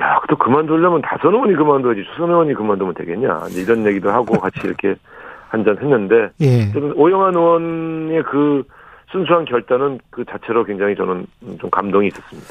야, 0.00 0.20
또 0.28 0.36
그만두려면 0.36 1.02
다선 1.02 1.34
의원이 1.34 1.54
그만둬야지 1.54 2.04
수선 2.12 2.30
의원이 2.30 2.54
그만두면 2.54 2.94
되겠냐 2.94 3.46
이제 3.50 3.62
이런 3.62 3.84
얘기도 3.86 4.10
하고 4.10 4.38
같이 4.38 4.60
이렇게 4.64 4.94
한잔 5.48 5.76
했는데 5.76 6.30
예. 6.40 6.72
저는 6.72 6.92
오영환 6.94 7.34
의원의 7.34 8.22
그 8.24 8.64
순수한 9.10 9.44
결단은 9.44 10.00
그 10.10 10.24
자체로 10.24 10.64
굉장히 10.64 10.96
저는 10.96 11.26
좀 11.60 11.70
감동이 11.70 12.08
있었습니다. 12.08 12.48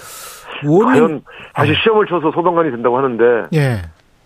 의원님 0.63 0.86
과연 0.86 1.21
다시 1.54 1.73
시험을 1.84 2.06
쳐서 2.06 2.32
소방관이 2.32 2.69
된다고 2.69 2.97
하는데 2.97 3.47
예. 3.54 3.82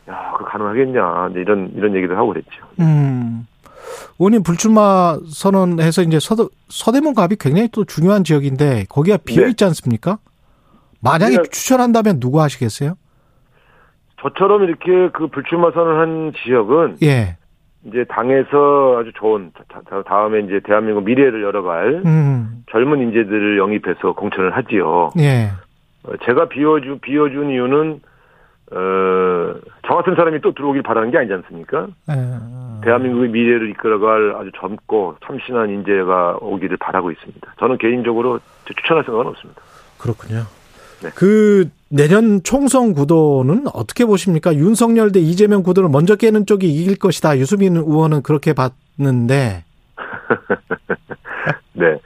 야, 0.09 0.33
그 0.37 0.43
가능하겠냐 0.43 1.29
이제 1.31 1.39
이런 1.39 1.71
이런 1.73 1.95
얘기도 1.95 2.15
하고 2.17 2.27
그랬죠. 2.29 2.49
음. 2.79 3.47
의원님 4.19 4.43
불출마 4.43 5.19
선언해서 5.29 6.01
이제 6.01 6.19
서대, 6.19 6.43
서대문 6.67 7.13
갑이 7.13 7.37
굉장히 7.39 7.69
또 7.71 7.85
중요한 7.85 8.23
지역인데 8.23 8.85
거기가 8.89 9.17
비어 9.17 9.43
네. 9.43 9.51
있지 9.51 9.63
않습니까? 9.63 10.17
만약에 11.01 11.37
네. 11.37 11.43
추천한다면 11.43 12.19
누구 12.19 12.41
하시겠어요? 12.41 12.95
저처럼 14.25 14.63
이렇게 14.63 15.09
그 15.09 15.27
불출마 15.27 15.71
선언한 15.71 16.33
지역은 16.43 16.97
예. 17.03 17.37
이제 17.85 18.03
당에서 18.05 18.97
아주 18.99 19.11
좋은 19.13 19.51
다음에 20.05 20.39
이제 20.39 20.59
대한민국 20.63 21.03
미래를 21.03 21.43
열어갈 21.43 22.01
음. 22.05 22.63
젊은 22.71 22.99
인재들을 23.01 23.59
영입해서 23.59 24.13
공천을 24.13 24.57
하지요. 24.57 25.11
예. 25.19 25.51
어, 26.03 26.13
제가 26.25 26.49
비워주 26.49 26.97
비워준 27.03 27.51
이유는 27.51 28.01
어저 28.71 29.95
같은 29.95 30.15
사람이 30.15 30.41
또 30.41 30.53
들어오길 30.53 30.81
바라는 30.81 31.11
게 31.11 31.19
아니지 31.19 31.33
않습니까? 31.33 31.87
예. 32.09 32.83
대한민국의 32.83 33.29
미래를 33.29 33.69
이끌어갈 33.69 34.35
아주 34.37 34.51
젊고 34.57 35.17
참신한 35.23 35.69
인재가 35.69 36.37
오기를 36.41 36.77
바라고 36.77 37.11
있습니다. 37.11 37.53
저는 37.59 37.77
개인적으로 37.77 38.39
추천할 38.65 39.03
생각은 39.03 39.27
없습니다. 39.27 39.61
그렇군요. 39.99 40.41
네. 41.03 41.09
그 41.13 41.69
내년 41.95 42.41
총선 42.43 42.93
구도는 42.93 43.65
어떻게 43.73 44.05
보십니까? 44.05 44.53
윤석열 44.53 45.11
대 45.11 45.19
이재명 45.19 45.63
구도를 45.63 45.89
먼저 45.89 46.15
깨는 46.15 46.45
쪽이 46.45 46.67
이길 46.67 46.97
것이다. 46.97 47.37
유수민 47.37 47.75
의원은 47.77 48.21
그렇게 48.21 48.53
봤는데 48.53 49.63
네. 51.73 51.97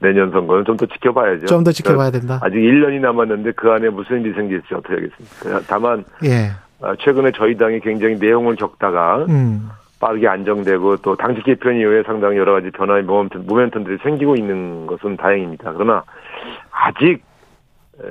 내년 0.00 0.30
선거는 0.30 0.64
좀 0.64 0.76
더 0.76 0.86
지켜봐야죠. 0.86 1.46
좀 1.46 1.64
더 1.64 1.72
지켜봐야 1.72 2.10
된다. 2.10 2.38
아직 2.42 2.56
1년이 2.56 3.00
남았는데 3.00 3.52
그 3.52 3.70
안에 3.70 3.88
무슨 3.88 4.20
일이 4.20 4.32
생길지 4.34 4.74
어떻게 4.74 4.94
하겠습니까? 4.94 5.60
다만 5.68 6.04
예. 6.24 6.50
아, 6.80 6.94
최근에 7.00 7.32
저희 7.36 7.56
당이 7.56 7.80
굉장히 7.80 8.14
내용을 8.16 8.54
겪다가 8.56 9.26
음. 9.28 9.68
빠르게 9.98 10.28
안정되고 10.28 10.98
또 10.98 11.16
당직 11.16 11.42
개편 11.44 11.74
이후에 11.76 12.04
상당히 12.04 12.36
여러 12.36 12.52
가지 12.52 12.70
변화의 12.70 13.02
모멘텀, 13.02 13.46
모멘텀들이 13.48 14.00
생기고 14.04 14.36
있는 14.36 14.86
것은 14.86 15.16
다행입니다. 15.16 15.72
그러나 15.72 16.04
아직 16.70 17.04
에, 17.14 17.18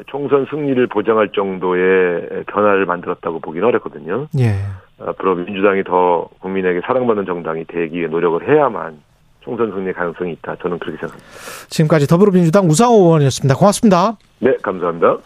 총선 0.07 0.45
승리를 0.49 0.85
보장할 0.87 1.29
정도의 1.33 2.43
변화를 2.47 2.85
만들었다고 2.85 3.39
보기는 3.39 3.67
어렵거든요. 3.67 4.27
예. 4.39 4.55
앞으로 4.99 5.35
민주당이 5.35 5.83
더 5.83 6.27
국민에게 6.39 6.81
사랑받는 6.85 7.25
정당이 7.25 7.65
되기 7.65 7.99
위해 7.99 8.07
노력을 8.07 8.47
해야만 8.47 8.99
총선 9.41 9.71
승리의 9.71 9.93
가능성이 9.93 10.33
있다. 10.33 10.55
저는 10.61 10.79
그렇게 10.79 10.97
생각합니다. 10.97 11.29
지금까지 11.69 12.07
더불어민주당 12.07 12.65
우상호 12.65 12.95
의원이었습니다. 13.05 13.55
고맙습니다. 13.55 14.17
네, 14.39 14.55
감사합니다. 14.61 15.17